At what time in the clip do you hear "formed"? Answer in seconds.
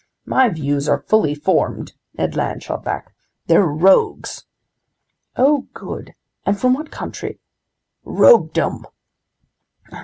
1.35-1.93